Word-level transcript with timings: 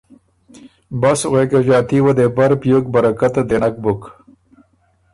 بس 1.01 1.19
غوېکه 1.31 1.59
ݫاتي 1.65 1.99
وه 2.03 2.13
دې 2.17 2.25
بر 2.35 2.51
بیوک 2.61 2.85
برکته 2.93 3.41
دې 3.49 3.57
نک 3.61 3.75
بُک 3.83 4.01